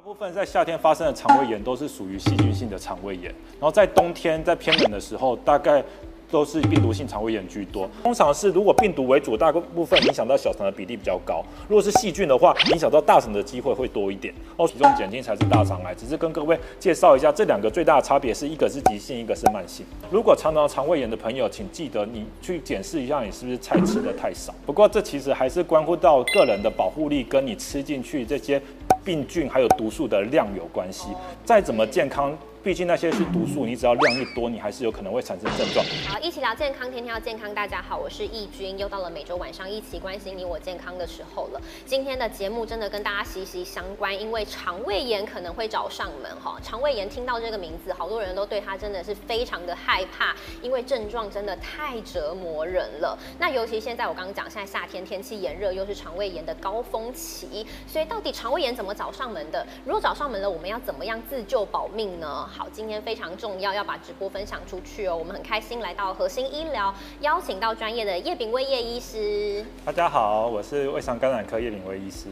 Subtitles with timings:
[0.00, 5.84] 大部分在夏天发生的肠胃炎都是属于细菌性的肠胃炎，然后在冬天在偏冷的时候，大概
[6.30, 7.86] 都是病毒性肠胃炎居多。
[8.02, 14.32] 通常是如果病毒为主，大部分影响到小肠的比例比较高；如果是细菌的话，影响到大肠的机会会多一点。
[14.56, 15.94] 哦，体重减轻才是大肠癌。
[15.94, 19.84] 只是跟各位介绍一下，这两个最大的差别是一个是急性，一个是慢性。
[20.10, 24.54] 如果常常肠胃炎的朋友，请记得你去检视一下你是不是菜吃的太少。
[24.64, 28.58] 不过这其实还是关乎到个人的保护力，跟你吃进去这些。
[29.04, 31.08] 病菌还有毒素的量有关系，
[31.44, 32.36] 再怎么健康。
[32.62, 35.82] 毕竟那些是毒素，你只要量一多，你还是有可能会产生症状。
[36.06, 37.54] 好，一起聊健康，天天要健康。
[37.54, 41.60] 大家好，我是易君，又到了每周晚上一起关心你我健康的时候了。
[41.86, 46.58] 今天的节目真的跟大家息息相关，因为肠胃炎可能会找上门哈。
[46.62, 53.18] 肠胃炎听到这个名字，好多人都对它真的是非常的害怕，因为症状真的太折磨人了。
[53.38, 59.66] 那尤其现在我刚刚讲，现在夏天天气炎热，又是肠胃炎的高峰期，所以到底肠胃炎怎么找上门的？
[59.86, 62.48] 如果找上门了，我们要怎么样自救保命呢？
[62.50, 65.16] 好，今天非常重要，要把直播分享出去哦。
[65.16, 69.64] 我们很开心来到核心医疗，邀请到专业的叶炳威叶医师。
[69.84, 72.28] 大家好，我是胃肠感染科叶炳威医师。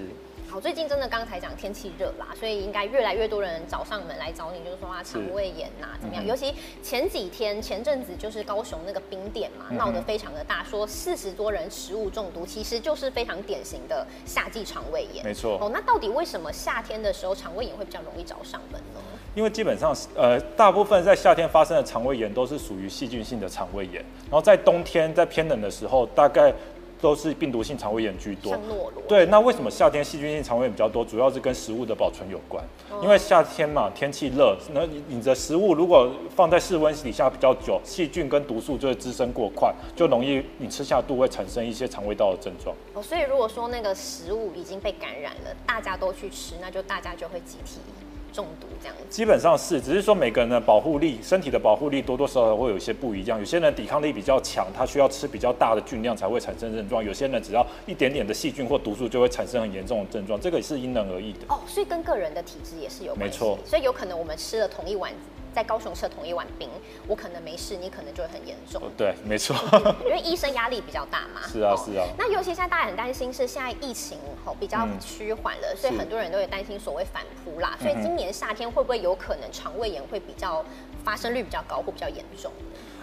[0.51, 6.25] 好，最近真的刚才讲天气热啦，所以应该越来越多人找上门来找你，就是说啊肠胃炎呐怎么样？
[6.27, 15.23] 尤其前几天前阵子就是高雄那个冰店嘛，闹得非常的大，说四十多人食物中毒，其实就是非常典型的夏季肠胃炎。
[15.23, 15.59] 没错。
[15.61, 19.01] 哦，那到底为什么夏天的时候肠胃炎会比较容易找上门呢？
[19.35, 26.55] 因为基本上呃大部分在夏天发生的肠胃炎都是属于细菌性的肠胃炎，然后在冬天在偏冷的时候大概。
[27.01, 28.57] 都是病毒性肠胃炎居多。
[29.07, 31.05] 对，那为什么夏天细菌性肠胃炎比较多？
[31.05, 32.63] 主要是跟食物的保存有关。
[33.03, 42.75] 因为夏天嘛，天气热，那你的食物如果放在室温底下比较久，细菌跟毒素就会滋生过快，就容易你吃下肚会产生一些肠胃道的症状。
[42.95, 47.79] 哦，所以如果说那个食物已经被感染了，大家都去吃，那就大家就会集体。
[48.33, 53.39] 中毒这样子，基本上是，只是说每个人的保护力，身体的保护力多多少少会有一些不一样。
[53.39, 60.41] 有些人抵抗力比较强，他需要吃比较大的菌量才会产生症状；有些人只要一点点的细菌或毒素就会产生很严重的症状。
[60.41, 61.41] 这个也是因人而异的。
[61.49, 63.35] 哦，所以跟个人的体质也是有关系。
[63.35, 65.13] 没错，所以有可能我们吃了同一碗。
[65.59, 66.69] 在高雄吃同一碗冰，
[67.09, 68.81] 我可能没事，你可能就会很严重。
[68.97, 69.57] 对，没错，
[70.07, 71.41] 因为医生压力比较大嘛。
[71.49, 72.07] 是啊，是啊。
[72.17, 77.77] 那尤其现在大家很担心是现在疫情吼比较趋缓了，所以很多人都会担心所谓反扑啦。
[77.81, 80.65] 所以今年夏天会不会有可能肠胃炎会比较
[81.03, 82.53] 发生率比较高或比较严重？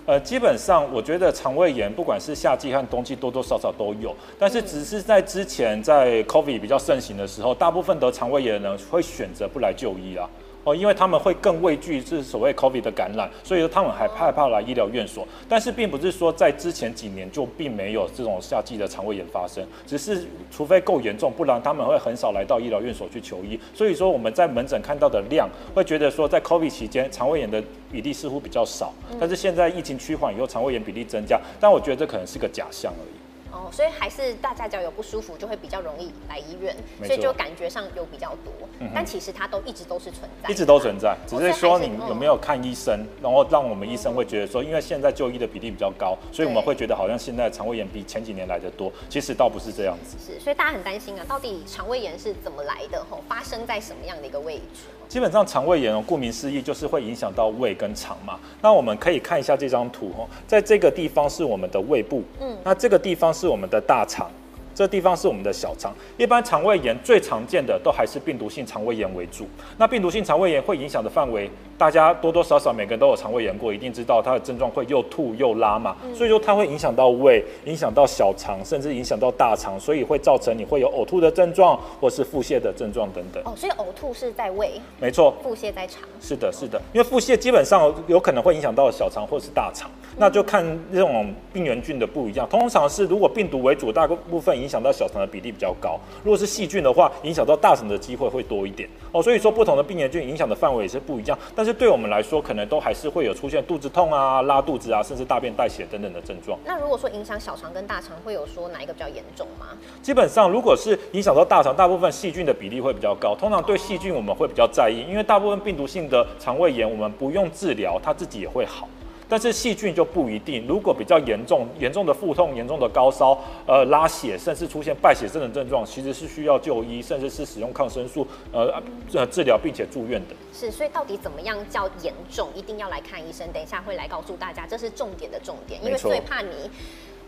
[0.06, 10.30] 呃，基本上我觉得肠胃炎不管是夏季和冬季多多少少都有，但是只是在之前在 COVID 比较盛行的时候，大部分得肠胃炎的人会选择不来就医啊。
[10.66, 15.26] 哦，因为他们会更畏惧是所谓 COVID 的感染，所以说他们还害怕来医疗院所。
[15.48, 23.60] 但是并不是说在之前几年就并没有这种夏季的肠胃炎发生，只是除非够严重，不然他们会很少来到医疗院所去求医。
[23.76, 33.25] 所以说我们在门诊看到的量，会觉得说在 COVID 期间肠胃炎的比例似乎比较少，但是现在疫情趋缓以后，肠胃炎比例增加，但我觉得这可能是个假象而已。
[33.56, 38.52] 哦，所以还是大家只要有不舒服，就会比较容易来医院，所以就感觉上有比较多。
[38.82, 48.92] 嗯但其实它都一直都是存在，一直都存在，只是说你有没有看医生，然后让我们医生会觉得说，因为现在就医的比例比较高，所以我们会觉得好像现在肠胃炎比前几年来的多。
[49.08, 50.18] 其实倒不是这样子。
[50.20, 53.02] 是，所以大家很担心啊，到底肠胃炎是怎么来的？
[53.10, 54.84] 吼，发生在什么样的一个位置？
[55.08, 58.40] 基本上肠胃炎哦，顾名思义就是会影响到胃跟肠嘛。
[58.62, 64.32] 那我们可以看一下这张图哦，在这个地方是我们的胃部，嗯，那这个地方是是我们的大厂。
[64.76, 69.48] 这地方是我们的小肠，一般肠胃炎最常见的都还是病毒性肠胃炎为主。
[69.78, 75.96] 那病毒性肠胃炎会影响的范围，大家多多少少每个人都有肠胃炎过，一定知道它的症状会又吐又拉嘛。
[76.14, 83.42] 所以说它会影响到胃，影响到小肠，甚至影响到大肠，所以会造成你会有呕吐的症状，或是腹泻的症状等等。
[83.46, 86.02] 哦，所以呕吐是在胃，没错，腹泻在肠。
[86.20, 92.46] 是的，是的，因为腹泻基本上有可能会影响到小肠或是大肠，那就看这种病原菌的不一样。
[92.50, 96.00] 通常是如果病毒为主，大部分影响到小肠的比例比较高。
[96.24, 99.22] 如果是细菌的话，影响到大肠的机会会多一点哦。
[99.22, 101.38] 所以说，不同的病原菌影响的范围也是不一样。
[101.56, 106.58] 但是对我们来说，可能都还是会有出现肚子痛啊、拉肚子啊，甚至大便带血等等的症状。
[106.66, 109.68] 那如果说影响小肠跟大肠，会有说哪一个比较严重吗？
[110.02, 113.36] 基本上，如果是影响到大肠，大部分细菌的比例会比较高。
[113.36, 118.88] 通常对细菌我们会比较在意，因为大部分病毒性的肠胃炎我们不用治疗，它自己也会好。
[119.28, 128.82] 但是细菌就不一定，如果比较严重、严重的腹痛、严重的高烧、呃拉血，甚至出现败血症的症状，其实是需要就医，甚至是使用抗生素，呃
[129.14, 130.36] 呃治疗并且住院的。
[130.54, 133.52] 是，所以到底怎么样叫严重，一定要来看医生。
[133.52, 136.70] 等一下会来告诉大家，这是重点的重点，因为最怕你。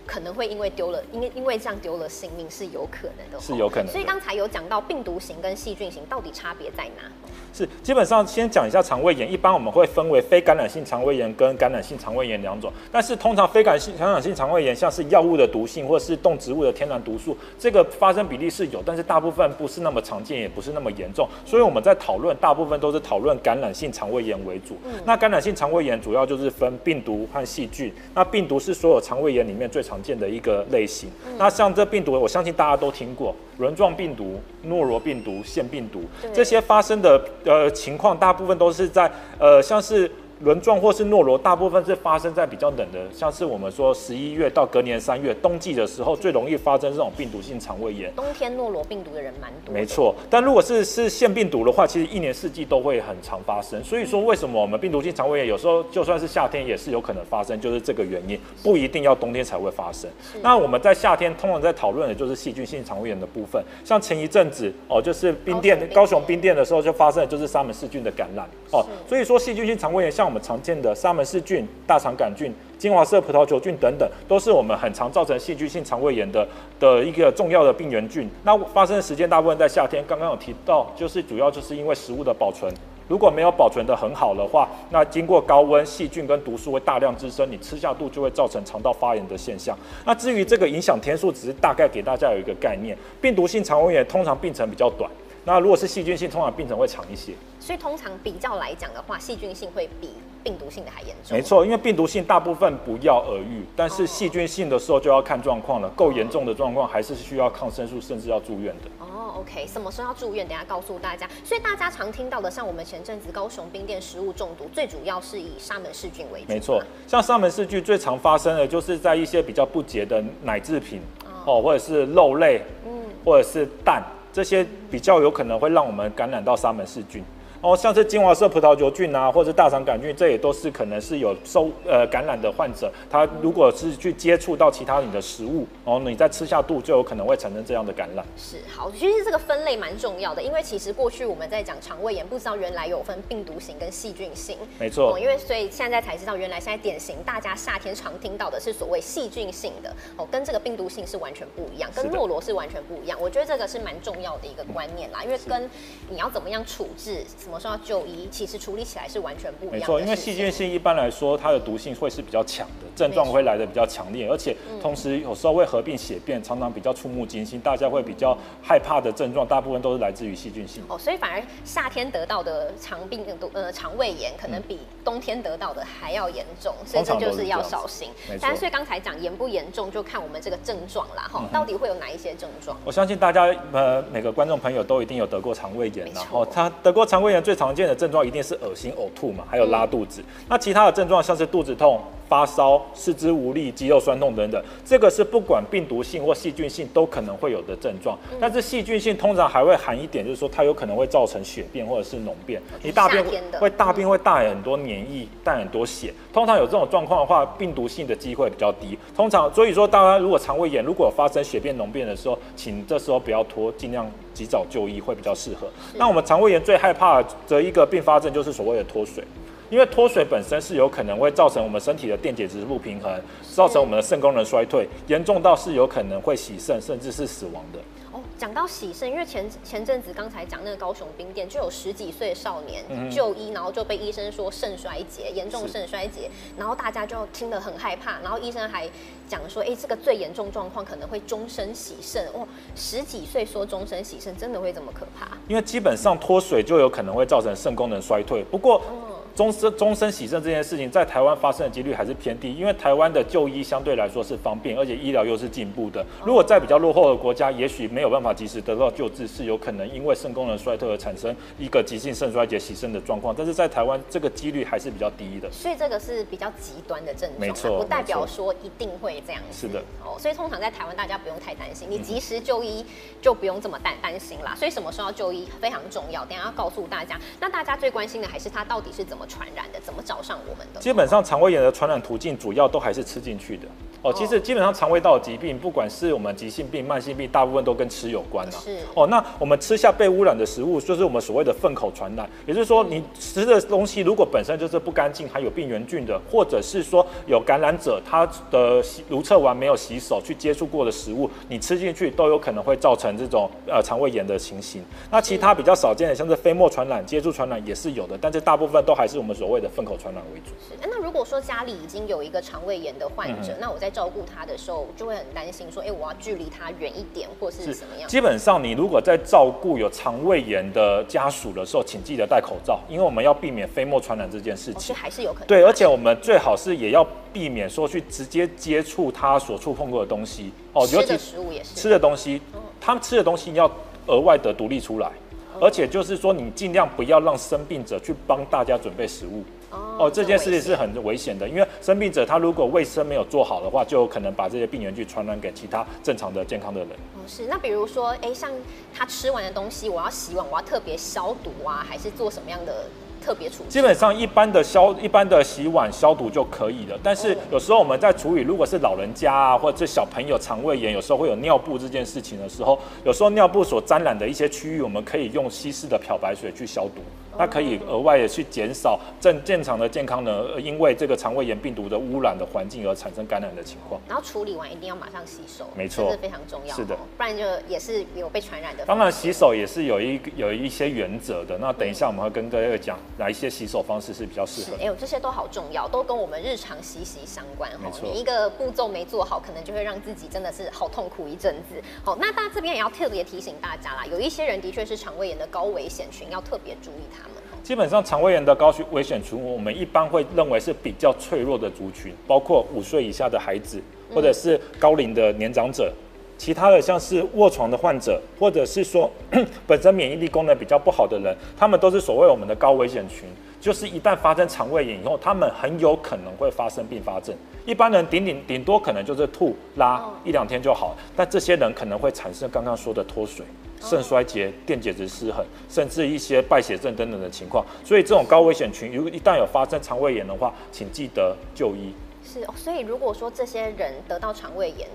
[0.06, 7.12] 可能会因为丢了，因为因为这样丢了性命是有可能的，是有可能所以刚才有讲到病毒型跟细菌型到底差别在哪？
[7.58, 12.72] 是，基本上先讲一下肠胃炎，一般我们会分为非感染性肠胃炎跟感染性肠胃炎两种。
[12.92, 21.28] 但是通常非感染性感染性肠胃炎，像是药物的毒性或是动植物的天然毒素，这个发生比例是有，但是大部分不是那么常见，也不是那么严重。
[21.44, 24.78] 所以我们在讨论，大部分都是讨论感染性肠胃炎为主。
[25.04, 27.92] 那感染性肠胃炎主要就是分病毒和细菌。
[28.14, 31.10] 那病毒是所有肠胃炎里面最常见的一个类型。
[31.40, 36.02] 那像这病毒，我相信大家都听过轮状病毒、诺罗病毒、腺病毒
[36.32, 40.12] 这些发生的呃情况，大部分都是在呃像是。
[40.42, 48.14] 轮状或是诺罗，大部分是发生在比较冷的，像是我们说十一月到隔年三月冬季的时候，最容易发生这种病毒性肠胃炎。
[48.16, 49.86] 冬天诺罗病毒的人蛮多，没。
[49.86, 53.82] 错，但如果是是腺病毒的话，其实一年四季都会很常发生。
[53.84, 60.10] 所以说，为什么我们病毒性肠胃炎有时候就算是夏天也是有可能发生，就是这个原因，不一定要冬天才会发生。
[60.42, 72.54] 那我们在夏天通常在讨论的就是细菌性肠胃炎的部分，像前一阵子哦，就是冰店高雄冰店的时候就发生的就是沙门氏菌的感染哦，所以说细菌性肠胃炎像我们常见的沙门氏菌、大肠杆菌。
[72.78, 76.48] 金华色葡萄球菌等等，都是我们很常造成细菌性肠胃炎的
[76.80, 78.30] 的一个重要的病原菌。
[78.44, 82.72] 那发生的时间大部分在夏天，刚刚有提到，就是主要就是因为食物的保存。
[83.08, 89.76] 如果没有保存的很好的话，那经过高温，细菌跟毒素会大量滋生，你吃下肚就会造成肠道发炎的现象。
[90.06, 92.96] 那至于这个影响天数，只是大概给大家有一个概念。
[93.22, 95.10] 病毒性肠胃炎通常病程比较短，
[95.48, 97.32] 那如果是细菌性，通常病程会长一些。
[97.58, 100.10] 所以通常比较来讲的话，细菌性会比
[100.44, 101.38] 病毒性的还严重。
[101.38, 105.88] 没错，因为病毒性大部分不药而愈，但是细菌性的时候就要看状况了。
[105.92, 108.90] 够严重的状况，还是需要抗生素，甚至要住院的。
[109.00, 110.46] 哦，OK，什么时候要住院？
[110.46, 111.26] 等下告诉大家。
[111.46, 116.48] 所以大家常听到的，像我们前阵子高雄冰店食物中毒，最主要是以沙门氏菌为主。
[116.50, 121.00] 没错，像沙门氏菌最常发生的就是在一些比较不洁的奶制品
[121.46, 122.92] 哦，或者是肉类，嗯，
[123.24, 124.04] 或者是蛋，
[124.38, 127.24] 这些比较有可能会让我们感染到沙门氏菌。
[127.62, 138.24] 哦，像是金华色葡萄球菌啊，或者大肠杆菌，这也都是可能是有受呃感染的患者，他如果是去接触到其他你的食物，然后你再吃下肚，就有可能会产生这样的感染。
[138.38, 144.58] 是好，其实这个分类蛮重要的，因为其实过去我们在讲肠胃炎，不知道原来有分病毒型跟细菌性。
[144.80, 153.18] 没错哦，因为所以现在才知道，原来现在典型大家夏天常听到的是所谓细菌性的哦，跟这个病毒性是完全不一样，跟诺罗是完全不一样。
[153.20, 155.68] 我觉得这个是蛮重要的一个观念啦，因为跟
[156.10, 159.80] 你要怎么样处置，什么时候要就医，其实处理起来是完全不一样的。
[159.80, 160.52] 没错，因为细菌。
[160.58, 170.84] 性一般来说，它的毒性会是比较强的，症状会来的比较强烈，而且同时有时候会合并血便，常常比较触目惊心，大家会比较害怕的症状，大部分都是来自于细菌性。
[170.88, 178.36] 哦，所以反而夏天得到的肠病毒呃肠胃炎，可能比冬天得到的还要严重，所以这就是是要小心没。
[178.36, 182.76] 错但是所以刚才讲严不严重，就看我们这个症状啦，哈，到底会有哪一些症状？
[182.84, 190.24] 我相信大家呃每个观众朋友都一定有得过肠胃炎然后他得过肠胃炎最常见的症状一定是恶心、呕吐嘛，还有拉肚子。
[190.48, 198.18] 那其他的症状像是肚子痛、发烧、四肢无力、肌肉酸痛等等，这个是不管病毒性或细菌性都可能会有的症状。
[198.32, 203.24] 嗯但是细菌性通常还会含一点，就是说它有可能会造成血便或者是脓便，你大便
[203.60, 206.14] 会大便会带很多黏液，带很多血。
[206.32, 208.98] 通常有这种状况的话，病毒性的机会比较低。
[209.16, 215.68] 通常所以说，大家如果肠胃炎如果发生血便脓便的时候，请这时候不要拖，尽量及早就医会比较适合。
[215.96, 219.24] 那我们肠胃炎最害怕的一个并发症就是所谓的脱水。
[219.70, 223.22] 因为脱水本身是有可能会造成我们身体的电解质不平衡，
[223.54, 227.80] 造成我们的肾功能衰退，严重到是有可能会洗肾，甚至是死亡的。
[228.14, 238.90] 哦，讲到洗肾，因为前前阵子刚才讲那个高雄冰店，就有十几岁少年就医，然后就被医生说肾衰竭，严重肾衰竭，然后大家就听得很害怕，然后医生还
[239.28, 242.26] 讲说，哎，这个最严重状况可能会终身洗肾。
[242.34, 245.28] 哇，十几岁说终身洗肾，真的会这么可怕？
[245.50, 248.42] 因为基本上脱水就有可能会造成肾功能衰退。
[248.46, 256.04] 不过，嗯，终身终身洗肾这件事情，在台湾发生的几率还是偏低，因为台湾的就医相对来说是方便，而且医疗又是进步的。
[256.26, 263.36] 如果在比较落后的国家，也许没有办法及时得到救治，是有可能因为肾功能衰退而产生一个急性肾衰竭、洗肾的状况。
[263.38, 265.48] 但是在台湾，这个几率还是比较低的。
[265.52, 269.68] 所以这个是比较极端的症状啊，没错不代表说一定会这样子。
[269.68, 272.84] 是的，哦，所以通常在台湾大家不用太担心，你嗯及时就医
[273.22, 274.56] 就不用这么担担心啦。
[274.56, 277.20] 所以什么时候要就医非常重要，等一下要告诉大家。
[277.40, 280.80] 那大家最关心的还是他到底是怎么传染的，怎么找上我们的？
[280.80, 283.64] 基本上肠胃炎的传染途径主要都还是吃进去的。
[284.04, 288.52] 哦，其实基本上肠胃道的疾病，不管是我们急性病、慢性病，大部分都跟吃有关啊。
[288.52, 304.84] 是哦，那我们吃下被污染的食物，就是我们所谓的粪口传染，也就是说，你吃的东西如果本身就是不干净，含有病原菌的，或者是说有感染者他的洗如厕完没有洗手去接触过的食物，你吃进去都有可能会造成这种呃肠胃炎的情形。
[305.10, 310.52] 那其他比较少见的，像是飞沫传染、接触传染也是有的，但是大部分都还是我们所谓的粪口传染为主。
[310.68, 310.74] 是。
[310.82, 318.08] 哎那如果说家里已经有一个肠胃炎的患者，嗯那我在照顾他的时候，就会很担心说，哎、我要距离他远一点，或是什么样？
[318.08, 325.02] 基本上，你如果在照顾有肠胃炎的家属的时候，请记得戴口罩，因为我们要避免飞沫传染这件事哦，情是。
[325.02, 325.48] 还是有可能。
[325.48, 331.76] 对，而且我们最好是也要避免说去直接接触他所触碰过的东西哦，吃的食物也是。
[331.76, 332.42] 吃的东西，
[332.80, 333.70] 他们吃的东西要
[334.08, 335.12] 额外的独立出来，哦
[335.62, 339.44] 而且就是说你尽量不要让生病者去帮大家准备食物。
[339.70, 346.90] 哦，这件事情是很很危险的，因为生病者他如果卫生没有做好的话，就有可能把这些病原菌传染给其他正常的健康的人。
[346.92, 347.46] 哦是。
[347.48, 348.50] 那比如说，哎、像
[348.94, 352.86] 他吃完的东西，我要洗碗，我要特别消毒啊，还是做什么样的
[353.28, 353.70] 特别处理？
[353.70, 357.38] 基本上一般的消一般的洗碗消毒就可以了，但是哦。
[357.52, 367.02] 有时候我们在处理，如果是老人家啊，或者是小朋友肠胃炎，有时候会有尿布这件事情的时候，有时候尿布所沾染的一些区域，我们可以用稀释的漂白水去消毒，
[367.38, 374.00] 那可以额外的去减少正正常的健康呢，呃因为这个肠胃炎病毒的污染的环境而产生感染的情况。
[374.08, 378.86] 然后处理完一定要马上洗手，没错这是非常重要、是的哦，不然就也是有被传染的。
[378.86, 381.58] 当然，洗手也是有一有一些原则的。
[381.58, 384.86] 那等一下我们会跟各位讲哪一些洗手方式是比较适是，合哎、。
[384.86, 387.78] 呦，这些都好重要，都跟我们日常息息相关哈。
[387.84, 391.82] 没错你一个步骤没做好，可能就会让自己真的是好痛苦一阵子。
[392.04, 397.27] 好，那大家这边也要特别提醒大家啦，有一些人的确是肠胃炎的高危险群，要特别注意他们哦。
[397.68, 403.84] 基本上，肠胃炎的高危险群，我们一般会认为是比较脆弱的族群，包括五岁以下的孩子，
[404.16, 405.92] 或者是高龄的年长者。
[406.38, 409.12] 其他的像是卧床的患者，或者是说
[409.68, 413.28] 本身免疫力功能比较不好的人，他们都是所谓我们的高危险群。
[413.68, 417.36] 就是一旦发生肠胃炎以后，他们很有可能会发生并发症。
[417.66, 423.46] 一般人顶顶顶多可能就是吐拉一两天就好，但这些人可能会产生刚刚说的脱水、
[423.82, 427.66] 肾衰竭、电解质失衡，甚至一些败血症等等的情况。
[427.84, 431.92] 所以这种高危险群，如果一旦有发生肠胃炎的话，请记得就医。
[432.24, 434.88] 是哦，所以如果说这些人得到肠胃炎，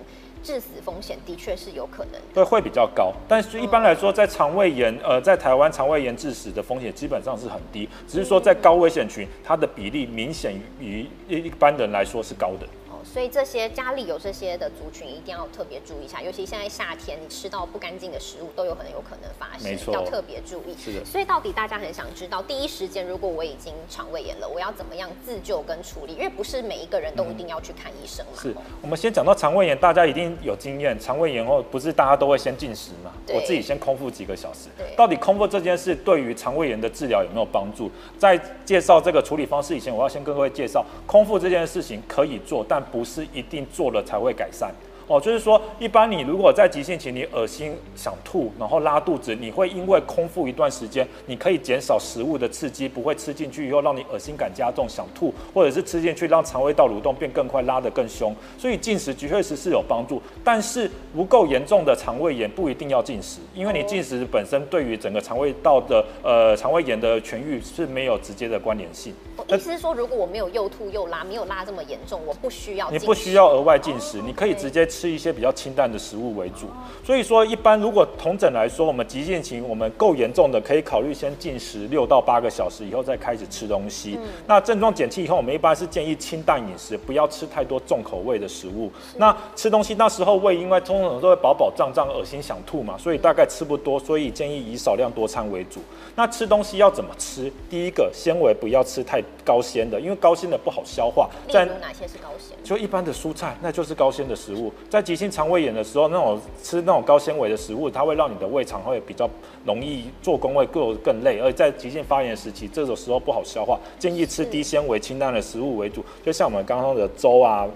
[0.42, 2.20] 致死风险的确是有可能的。
[2.34, 12.66] 对，会比较高，但是一般来说，在肠胃炎，呃，在台湾肠胃炎致死的风险基本上是很低，只是说在高危险群，它的比例明显于一般人来说是高的。
[13.02, 20.76] 哦，所以这些家里有这些的族群一定要特别注意一下，尤其现在夏天，你吃到不干净的食物都有可能有可能发生，没错要特别注意。
[20.78, 26.14] 是的所以到底大家很想知道，第一时间如果我已经肠胃炎了，我要怎么样自救跟处理？
[26.14, 28.32] 因为不是每一个人都一定要去看医生嘛。
[28.40, 30.98] 是哦我们先讲到肠胃炎，大家一定有经验。
[30.98, 33.12] 肠胃炎后不是大家都会先进食嘛？
[33.26, 34.94] 对我自己先空腹几个小时对。
[34.96, 37.90] 到底空腹这件事对于肠胃炎的治疗有没有帮助？
[38.18, 44.72] 在介绍这个处理方式以前，我要先跟各位介绍，空腹这件事情可以做，但不是一定做了才会改善。
[45.06, 58.34] 哦，就是说，一般你如果在急性期你恶心、想吐，然后拉肚子，你会因为空腹一段时间，你可以减少食物的刺激，不会吃进去以后让你恶心感加重、想吐，或者是吃进去让肠胃道蠕动变更快、拉得更凶。
[58.58, 69.12] 所以进食确实是有帮助，但是不够严重的肠胃炎不一定要进食，因为你进食本身对于整个肠胃道的呃肠胃炎的痊愈是没有直接的关联性。
[69.36, 76.68] 我意思是说，如果我没有又吐又拉，没有拉这么严重，我不需要你不需要额外进食，哦你可以直接吃一些比较清淡的食物为主。
[77.04, 84.18] 所以说，一般如果同诊来说，我们急性期我们够严重的，可以考虑先进食六到八个小时以后再开始吃东西。
[84.20, 88.90] 嗯那症状减轻以后，我们一般是建议清淡饮食，不要吃太多重口味的食物。
[89.16, 95.80] 那吃东西那时候胃因为通常都会饱饱胀胀、恶心想吐嘛，所以大概吃不多，所以建议以少量多餐为主。
[96.14, 97.50] 那吃东西要怎么吃？
[97.70, 101.28] 第一个纤维不要吃太高纤的，因为高纤的不好消化。
[101.46, 102.56] 例在如哪些是高纤？
[102.62, 104.72] 就一般的蔬菜，那就是高纤的食物。
[104.88, 109.28] 在急性肠胃炎的时候，那种吃那种高纤维的食物，它会让你的胃肠会比较
[109.64, 117.66] 容易做工会更更累，而在急性发炎时期，这种时候不好消化，建议吃低纤维、清淡的食物为主，就像我们刚刚的粥啊。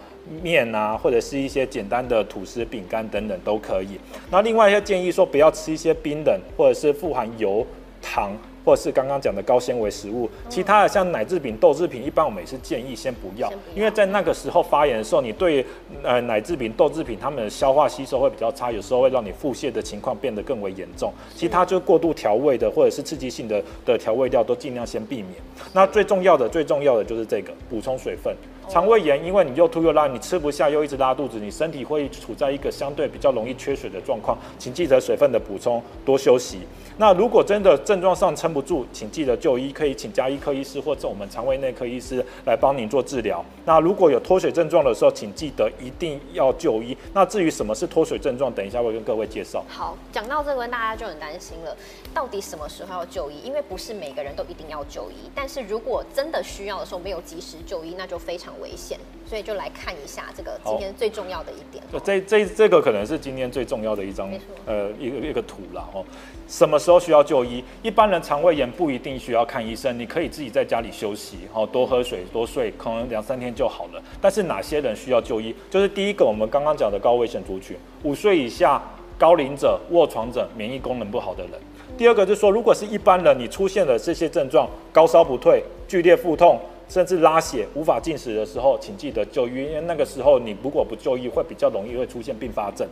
[0.42, 3.90] 面啊，或者是一些简单的吐司、饼干等等都可以。
[4.28, 7.64] 那另外一些建议说，不要吃一些冰冷或者是富含油、
[8.02, 8.36] 糖、
[8.66, 10.28] 或者是刚刚讲的高纤维食物。
[10.49, 15.64] 其他的像奶制品、豆制品，一般我们也是建议先不要因为在那个时候发炎的时候，你对
[16.02, 21.12] 呃奶制品、豆制品它们的消化吸收会比较差，有时候会让你腹泻的情况变得更为严重。
[21.37, 25.35] 其他就过度调味的或者是刺激性的的调味料都尽量先避免。
[25.73, 28.35] 那最重要的、最重要的就是这个补充水分。
[28.68, 34.37] 肠胃炎，因为你又吐又拉，你吃不下又一直拉肚子，你身体会处在一个相对比较容易缺水的状况。
[34.58, 36.61] 请记得水分的补充，多休息。
[36.99, 43.44] 那如果真的症状上撑不住，请记得就医，可以请加医科医师或者我们肠胃内科医师来帮您做治疗。
[43.64, 46.96] 那如果有脱水症状的时候，请记得一定要就医。
[47.12, 49.62] 那至于什么是脱水症状，等一下会跟各位介绍。
[49.68, 51.76] 好，讲到这个，大家就很担心了，
[52.14, 53.40] 到底什么时候要就医？
[53.44, 58.98] 因为不是每个人都一定要就医，但是如果真的需要的时候没有及时就医，那就非常危险。
[59.28, 61.82] 所以就来看一下这个今天最重要的一点。
[61.92, 64.30] 就这这这个可能是今天最重要的一张
[64.66, 66.04] 呃一个一个图了哦。
[66.46, 67.64] 什么时候需要就医？
[67.82, 74.00] 一般人肠胃炎不一定需要看医生，你可以自己在家里休息，哦，多喝水，多睡，可能两三天就好了。
[74.20, 75.52] 但是哪些人需要就医？
[75.68, 78.80] 就是第一个，我们刚刚讲的高危险族群，五岁以下、
[79.18, 81.52] 高龄者、卧床者、免疫功能不好的人。
[81.98, 92.86] 第二个就是说，如果是一般人，你出现了这些症状，高烧不退、剧烈腹痛，甚至拉血、无法进食的时候，请记得就医，因为那个时候你如果不就医，会比较容易会出现并发症。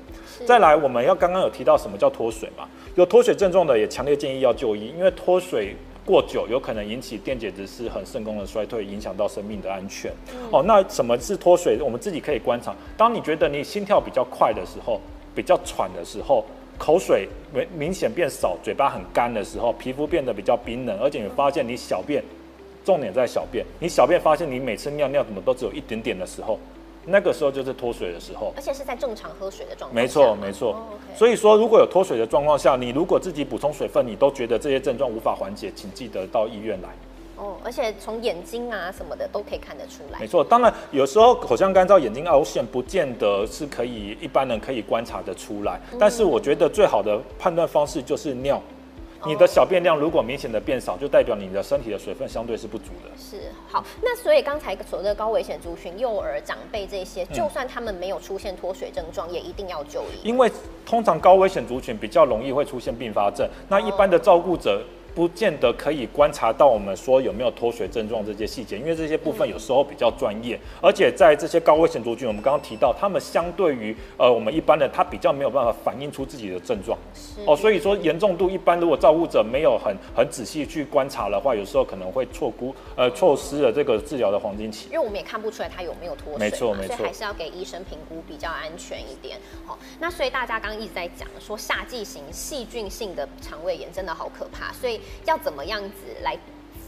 [0.46, 2.68] 再来，我们要刚刚有提到什么叫脱水嘛？
[2.96, 5.74] 有脱水症状的也强烈建议要就医，因为脱水
[6.04, 10.12] 过久有可能引起电解质失衡、肾功能衰退，影响到生命的安全。
[10.50, 11.78] 哦，那什么是脱水？
[11.80, 15.00] 我们自己可以观察，当你觉得你心跳比较快的时候，
[15.34, 16.44] 比较喘的时候。
[16.76, 22.20] 口水明明显变少，嘴巴很干的时候，皮肤变得比较冰冷，而且你发现你小便，
[22.84, 26.58] 重点在小便，你小便发现你每次尿尿怎么都只有一点点的时候，
[27.06, 28.52] 那个时候就是脱水的时候。
[28.54, 29.94] 而且是在正常喝水的状况。
[29.94, 30.76] 没错，没错。
[31.16, 36.90] 所以说，如果有脱水的状况下，你如果自己补充水分，你都觉得这些症状无法缓解，请记得到医院来。
[37.36, 40.26] 哦，而且从眼睛啊什么的都可以看得出来没。
[40.26, 45.80] 错，当然有时候口腔干燥、眼睛凹陷，不见得是可以一般人可以观察得出来。
[45.98, 48.62] 但是我觉得最好的判断方式就是尿。
[49.26, 53.10] 你的小便量如果明显的变少，就代表你的身体的水分相对是不足的。
[53.16, 60.28] 是好，那所以刚才所谓的高危险族群，幼儿、长辈这些，嗯就算他们没有出现脱水症状，也一定要就医。
[60.28, 60.50] 因为
[60.84, 64.82] 通常高危险族群比较容易会出现并发症，那一般的照顾者
[65.14, 76.98] 不见得可以观察到我们说有没有脱水症状这些细节，因为这些部分有时候比较专业，而且在这些高危险族群，我们刚刚提到，他们相对于呃我们一般的，他比较没有办法反映出自己的症状。
[77.46, 84.86] 哦，所以说严重度一般，如果照顾者没有很很仔细去观察的话，有时候可能会错估呃错失了这个治疗的黄金期。
[84.86, 89.38] 因为我们也看不出来他有没有脱水，没错没错所以还是要给医生评估比较安全一点。
[89.64, 96.38] 好，那所以大家刚刚一直在讲说夏季型细菌性的肠胃炎真的好可怕，所以要怎么样子来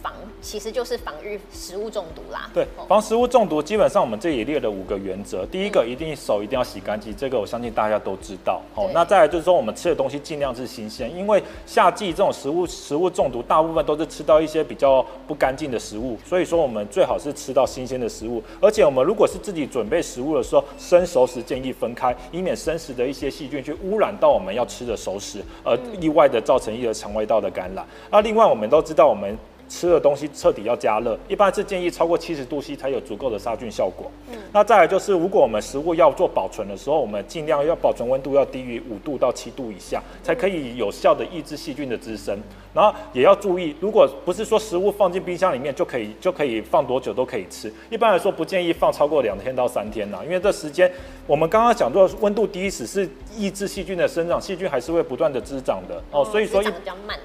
[0.02, 2.50] 防，其实就是防御食物中毒啦。
[2.52, 5.44] 对哦，防食物中毒，基本上我们这里列了五个原则。
[5.46, 8.62] 第一个，一定手一定要洗干净，这个我相信大家都知道。
[8.74, 18.42] 哦，那再来就是说，我们吃的东西尽量是新鲜，因为夏季这种食物食物中毒，大部分都是吃到一些比较不干净的食物，所以说我们最好是吃到新鲜的食物。
[18.60, 27.84] 而且我们如果是自己准备食物的时候，生熟食建议分开，以免生食的一些细菌去污染到我们要吃的熟食，而意外的造成一个肠胃道的感染。
[28.10, 29.36] 那另外我们都知道我们。
[29.68, 34.10] 吃的东西彻底要加热，一般是建议超过七十度 C 才有足够的杀菌效果。
[34.30, 42.38] 嗯那再来就是，如果我们食物要做保存的时候，我们尽量要保存温度要低于五度到七度以下，才可以有效的抑制细菌的滋生。
[42.72, 50.90] 然后也要注意，如果不是说食物放进冰箱里面就可以就可以放多久都可以吃，一般来说不建议放超过两天到三天啦，因为这时间
[51.26, 56.66] 我们刚刚讲到温度低只是抑制细菌的生长，细菌还是会不断的滋长的哦，所以说一。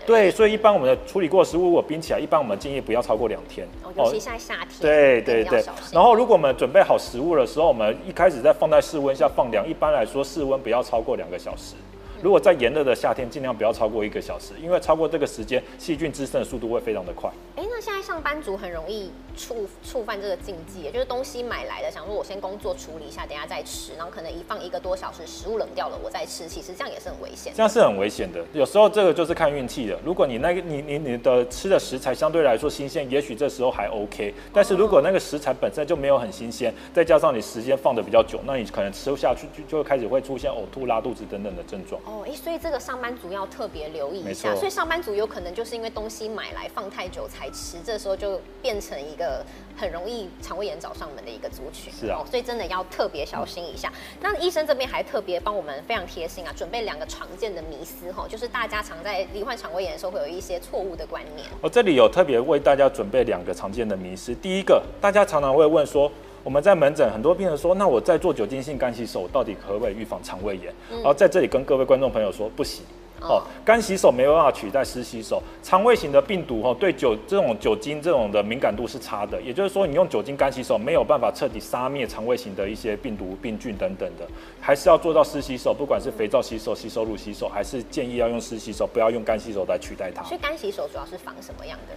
[0.05, 3.67] 对，所以一般我们的处理过的食物如果冰起来，一般我们建议不要超过两天。
[3.83, 5.63] 哦，尤其现在夏天，对对对。
[5.91, 11.75] 然后如果我们准备好食物的时候，我们一开始在放在室温下放凉，一般来说室温不要超过两个小时。
[12.21, 17.29] 如果在炎热的夏天，尽量不要超过一个小时，因为超过这个时间，细菌滋生的速度会非常的快。
[17.55, 27.53] 哎，那现在上班族很容易触触犯这个禁忌，也就是东西买来的，想说我先工作处理一下，等下再吃，然后可能一放一个多小时，食物冷掉了我再吃，其实这样也是很危险。
[27.55, 28.43] 这样是很危险的。
[28.53, 29.97] 有时候这个就是看运气的。
[30.05, 34.33] 如果你那个你你你的吃的食材相对来说新鲜，也许这时候还 OK。
[34.53, 41.99] 但是如果那个食材本身就没有很新鲜，再加上你时间放的比较久，那你可能吃不下去，就就会开始会出现呕吐、拉肚子等等的症状。
[42.11, 44.53] 哦，哎，所以这个上班族要特别留意一下。
[44.53, 49.45] 所以上班族有可能就是因为东西买来放太久才吃，这这时候就变成一个
[49.77, 51.91] 很容易肠胃炎找上门的一个族群。
[51.93, 53.91] 是啊所以真的要特别小心一下。
[54.19, 61.47] 那医生这边还特别帮我们非常贴心啊，准备两个常见的迷思哈，就是大家常在罹患肠胃炎的时候会有一些错误的观念。
[61.61, 64.35] 我这里有特别为大家准备两个常见的迷思。
[64.35, 66.11] 第一个，大家常常会问说，
[66.43, 70.73] 我们在门诊很多病人说，那我在做酒精性干洗手，到底可不可以预防肠胃炎？
[70.89, 72.83] 然后在这里跟各位观众朋友说，不行。
[72.83, 84.27] 哦哦，干洗手没有办法取代湿洗手，肠胃型的病毒哦，对酒这种酒精这种的敏感度是差的，也就是说，你用酒精干洗手没有办法彻底杀灭肠胃型的一些病毒、病菌等等的，
[84.59, 90.23] 还是要做到湿洗手，不管是肥皂洗手、洗手乳洗手，还是建议要用湿洗手，不要用干洗手来取代它。
[90.23, 91.93] 所以干洗手主要是防什么样的？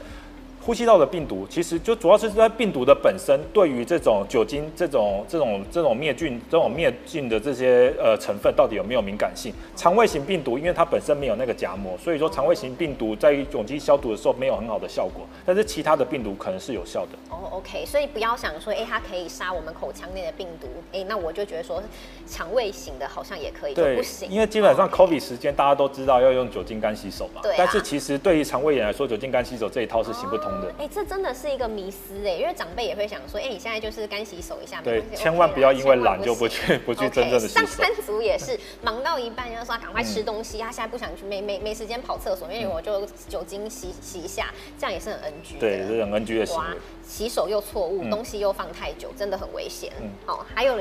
[0.65, 9.53] 呼吸道的病毒，其实就主要是在病毒的本身对于这种酒精、这种、这种、这种灭菌、这种灭菌的这些呃成分到底有没有敏感性？
[9.77, 17.11] 肠胃型病毒，因为它本身没有那个夹膜，所以说肠胃型病毒在于酒精消毒的时候没有很好的效果，但是其他的病毒可能是有效的。
[17.29, 21.83] 哦，OK，所以不要想说，哎、它可以杀我们口腔内的病毒，哎、那我就觉得说，
[22.27, 37.83] 肠胃型的好像也可以，对不行，因为基本上 COVID 时间大家都知道要用酒精干洗手嘛，对啊但是其实对于肠胃炎来说，酒精干洗手这一套是行不通哎、这真的是一个迷思哎，因为长辈也会想说，哎、你现在就是干洗手一下，没对千万不要因为懒就不去 不去真正的洗上手。
[37.83, 45.61] 班族也是 忙到一半，要说赶快吃东西，他现在不想去，没没没时间跑厕所，因为我就酒精洗洗一下，这样也是很 NG 的。
[45.61, 49.93] 对，这是很 NG 的行哇为。，洗手又错误，嗯东西又放太久，真的很危险。
[50.01, 50.77] 嗯好，还有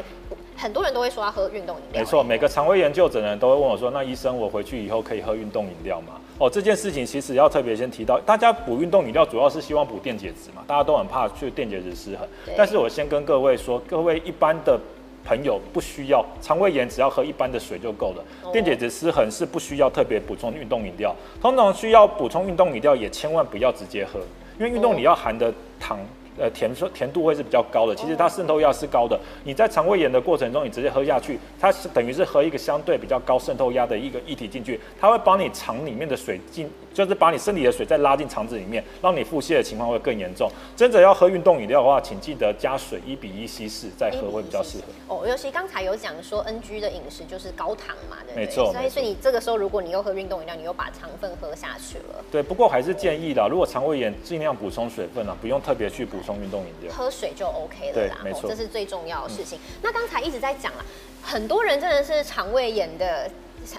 [0.55, 12.27] 很多人都会说要喝运动饮料，没错，哎每个肠胃炎就诊的人都会问我说：“那医生，我回去以后可以喝运动饮料吗？”哦，这件事情其实要特别先提到，大家补运动饮料主要是希望补电解质嘛，大家都很怕去电解质失衡。
[12.57, 14.79] 但是我先跟各位说，各位一般的
[15.25, 18.23] 朋友不需要肠胃炎，只要喝一般的水就够了。
[18.43, 24.19] 哦电解质失衡是不需要特别补充运动饮料，通常需要补充运动饮料也千万不要直接喝，
[24.59, 25.99] 因为运动你要含的糖。
[26.37, 29.19] 呃，甜酸甜度会是比较高的，其实它渗透压是高的。
[29.43, 40.49] 你在肠胃炎的过程中，你直接喝下去，它是等于是喝一个相对比较高渗透压的一个液体进去，它会把你肠里面的水进，就是把你身体的水再拉进肠子里面，让你腹泻的情况会更严重。
[40.75, 45.15] 真的要喝运动饮料的话，请记得加水一比一稀释再喝会比较适合。
[45.15, 48.45] 哦，尤其刚才有讲说 NG 的饮食就是高糖嘛，对不对？
[48.45, 56.93] 没错没错所以所以你这个时候如果你又喝运动饮料，你又把糖分喝下去了，对，不过还是建议啦，如果肠胃炎尽量补充水分啊，不用特别去补充运动饮料。
[56.93, 59.59] 喝水就 OK 了啦，对没错嗯哦这是最重要的事情。
[59.81, 60.85] 那刚才一直在讲了，
[61.21, 63.29] 很多人真的是肠胃炎的。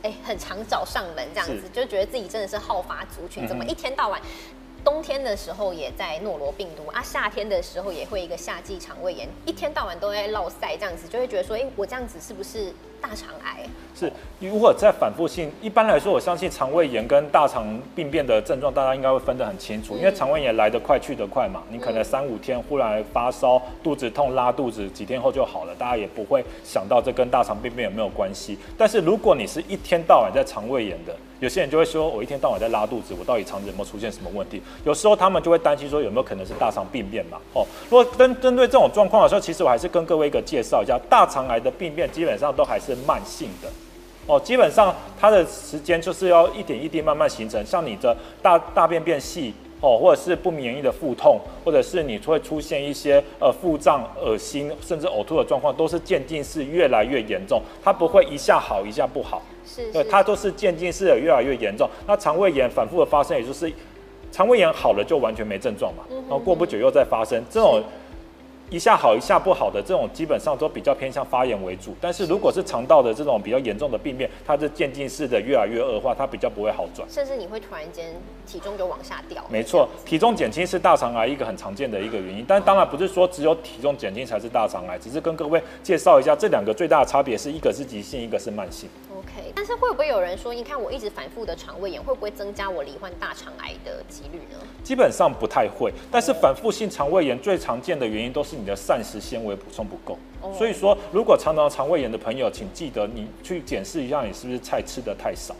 [0.02, 4.18] 哎、很常找上门这样子，就觉得自己真的是好发族群，怎么一天到晚，
[4.84, 12.70] 冬天的时候也在诺罗病毒啊，夏天的时候也会一个夏季肠胃炎，一天到晚都在落塞这样子，就会觉得说，哎、我这样子是不是
[13.00, 13.64] 大肠癌？
[13.98, 28.58] 是，如果在反复性，一般来说，我相信肠胃炎跟大肠病变的症状，大家应该会分得很清楚，因为嗯肠胃炎来得快去得快嘛，你可能三五天忽然发烧、肚子痛、拉肚子，几天后就好了，大家也不会想到这跟大肠病变有没有关系。
[28.76, 34.62] 但是如果你是一天到晚在肠胃炎的，有些人就会说，我一天到晚在拉肚子，我到底肠子有没有出现什么问题？
[34.84, 37.38] 有时候他们就会担心说，有没有可能是大肠病变嘛？
[37.52, 43.68] 哦，如果针针对这种状况的时候，其实我还是跟各位一个介绍一下，大肠癌的病变基本上都还是慢性的。
[44.26, 49.52] 哦，基本上它的时间就是要一点一滴慢慢形成，像你的大大便变细。
[49.80, 59.42] 哦，或者是不免疫的腹痛，或者是你会出现一些呃腹胀、恶心，甚至呕吐的状况，都是渐进式越来越严重，它不会一下好一下不好。
[59.76, 61.88] 对，是对它都是渐进式的越来越严重。
[62.06, 63.70] 那肠胃炎反复的发生，也就是
[64.32, 67.82] 肠胃炎好了就完全没症状嘛，嗯哼然后过不久又再发生，这种
[68.74, 71.94] 一下好一下不好的这种，基本上都比较偏向发炎为主。
[72.00, 77.08] 但是如果是肠道的这种比较严重的病变，它是渐进式的越来越恶化，它比较不会好转。
[77.08, 78.12] 甚至你会突然间
[78.44, 79.44] 体重就往下掉。
[79.48, 88.90] 没错，体重减轻是大肠癌一个很常见的一个原因，但当然不是说只有体重减轻才是大肠癌，只是跟各位介绍一下这两个最大的差别是一个是急性，一个是慢性。
[89.16, 94.58] OK，但是会不会有人说，你看我一直反复的肠胃炎，会不会增加我罹患大肠癌的几率呢？
[94.82, 100.18] 基本上不太会，但是反复性肠胃炎最常见的原因都是你的膳食纤维补充不够。
[100.40, 105.54] 哦所以说，如果常常肠胃炎的朋友，请记得你去检视一下你是不是菜吃的太少。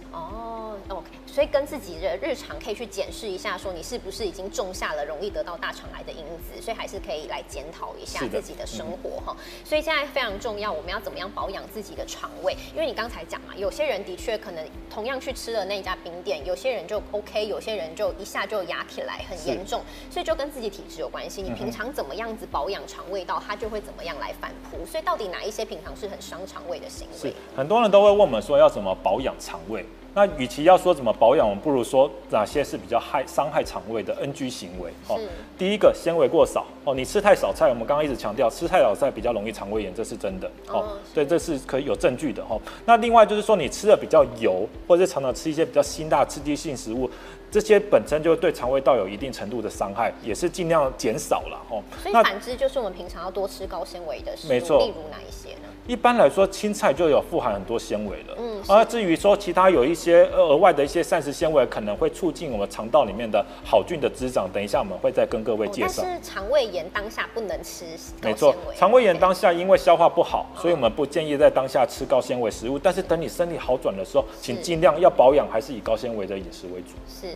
[1.34, 9.36] 所以跟自己的日常可以去检视一下，说你是不是已经种下了容易得到大肠癌的因子，所以还是可以来检讨一下自己的生活哈。
[9.64, 12.56] 所以现在非常重要，我们要怎么样保养自己的肠胃？
[12.72, 21.42] 因为你刚才讲嘛，有些人的确可能同样去吃了那家冰店，有些人就 OK，有些人就一下就压起来很严重，所以就跟自己体质有关系。
[21.42, 24.86] 你平常怎么样子保养肠胃道，它就会怎么样来反扑。
[24.86, 27.34] 所以到底哪一些平常是很伤肠胃的行是为？
[27.56, 29.84] 很多人都会问我们说要怎么保养肠胃。
[30.14, 34.92] 那与其要说怎么保养，我们不如说哪些是比较害伤害肠胃的 NG 行为。
[35.08, 35.18] 哦
[35.56, 40.98] 第一个纤维过少哦，你吃太少菜，我们刚刚一直强调吃太少菜比较容易肠胃炎，这是真的哦哦。
[41.14, 42.60] 对，这是可以有证据的哦。
[42.84, 47.08] 那另外就是说你吃的比较油，或者是常常吃一些比较辛辣刺激性食物，
[47.54, 51.80] 这些本身就对肠胃道有一定程度的伤害，也是尽量减少了哦。
[52.02, 55.68] 所以反之就是我们平常要多吃高纤维的食物，没错例如哪一些呢？
[55.86, 58.34] 一般来说，青菜就有富含很多纤维了。
[58.38, 64.50] 嗯而至于说其他有一些呃额外的一些膳食纤维，可能会促进我们肠道里面的好菌的滋长。
[64.52, 66.02] 等一下我们会再跟各位哦介绍。
[66.02, 67.84] 但是肠胃炎当下不能吃
[68.20, 72.76] 高没错，肠胃炎当下因为消化不好，所以我们不建议在当下吃高纤维食物。
[72.78, 76.94] 但是等你身体好转的时候，请是尽量要保养，还是以高纤维的饮食为主。
[77.06, 77.28] 是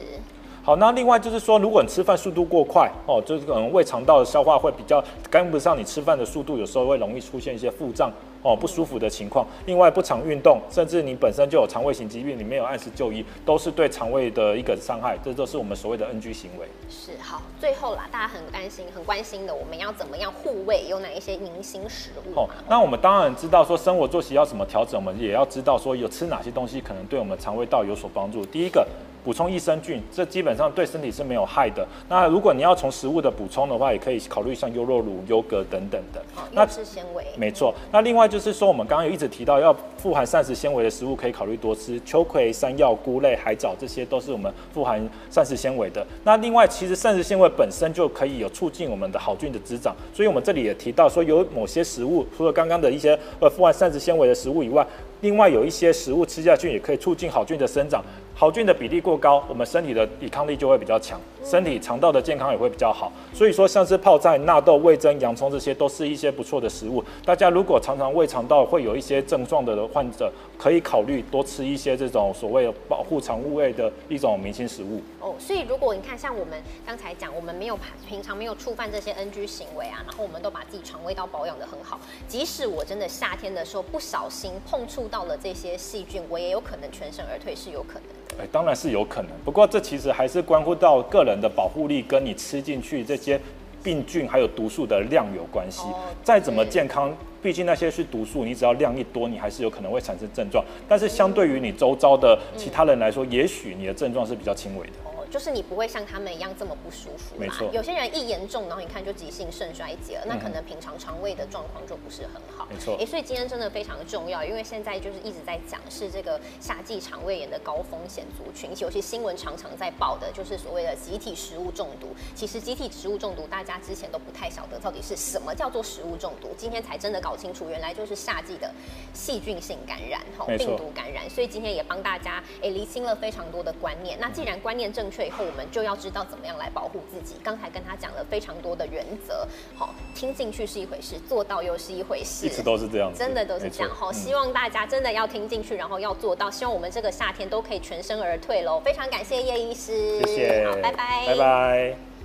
[0.62, 9.46] 好，那另外就是说，如果你吃饭速度过快哦，就是可能胃肠道的消化会比较跟不上你吃饭的速度，有时候会容易出现一些腹胀哦不舒服的情况。
[9.64, 16.68] 另外不常运动，甚至你本身就有肠胃型疾病，你没有按时就医，都是对肠胃的一个伤害，这都是我们所谓的 NG 行为。
[16.90, 20.84] 是好，最后啦，大家很担心、很关心的，我们要怎么样护胃？
[20.86, 28.44] 有哪一些明星食物哦？，那我们当然知道说生活作息要怎么调整，我们也要知道说有吃哪些东西可能对我们肠胃道有所帮助。
[28.44, 28.86] 第一个。
[29.24, 31.86] 补充益生菌，这基本上对身体是没有害的。
[32.08, 36.20] 那如果你要从食物的补充的话，也可以考虑像优酪乳、优格等等的。
[36.36, 46.06] 哦，那又是纤维，没错，那另外就是说，我们刚刚有一直提到要富含膳食纤维的食物，可以考虑多吃秋葵、山药、菇类、海藻，这些都是我们富含膳食纤维的。
[46.24, 54.86] 那另外，其实膳食纤维本身就可以有促进我们的好菌的滋长，所以我们这里也提到说，有某些食物除了刚刚的一些呃富含膳食纤维的食物以外，
[55.20, 58.02] 另外有一些食物吃下去也可以促进好菌的生长。
[58.38, 63.10] 好菌的比例过高，我们身体的抵抗力就会比较强，身体肠道的健康也会比较好。
[63.34, 67.02] 所以说，像是泡菜、纳豆、味增、洋葱这些都是一些不错的食物。
[67.24, 75.02] 大家如果常常胃肠道会有一些症状的患者，可以考虑多吃一些这种所谓保护肠胃的一种明星食物。
[75.18, 77.76] 哦，所以如果你看像我们刚才讲，我们没有
[78.08, 81.98] 平常没有触犯这些 NG 行为啊，然后我们都把自己肠胃道保养的很好，
[82.28, 88.02] 即使我真的夏天的时候不小心碰触到了这些细菌，我也有可能全身而退，是有可能。
[88.40, 93.40] 哎，当然是有可能，不过这其实还是关乎到个人的保护力跟你吃进去这些
[93.82, 95.94] 病菌还有毒素的量有关系哦。
[96.22, 100.64] 再怎么健康，毕竟那些是毒素，你只要量一多，你还是有可能会产生症状。
[100.88, 104.92] 但是相对于你周遭的其他人来说，也许你的症状是比较轻微的。
[105.28, 107.40] 哦，就是你不会像他们一样这么不舒服嘛。
[107.40, 112.66] 没错有些人一严重，然后你看就急性肾衰竭了，那可能平常肠胃的状况就不是很好。
[112.70, 122.08] 没错诶所以今天真的非常重要，因为现在就是一直在讲是这个夏季肠胃炎的高风险族群，尤其新闻常常在报的就是所谓的集体食物中毒。
[122.34, 128.72] 其实集体食物中毒，大家之前都不太晓得到底是什么叫做食物中毒，今天才真的搞清楚，原来就是夏季的
[129.14, 131.28] 细菌性感染，哈，病毒感染。
[131.28, 134.18] 所以今天也帮大家诶厘清了非常多的观念。
[134.20, 137.36] 那既然观念正确以后，我们就要知道怎么样来保护自己。
[137.42, 142.46] 刚才跟他讲了非常多的原则，好，听进去是一回事，做到又是一回事。
[142.46, 148.80] 一直都是这样子，真的都是没这样哈，错嗯希望大家真的要听进去，然后要做到，希望我们这个夏天都可以全身而退喽。
[148.80, 152.17] 非常感谢叶医师，谢谢，好，拜拜，拜拜。